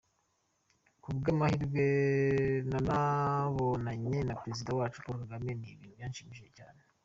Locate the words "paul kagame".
5.03-5.51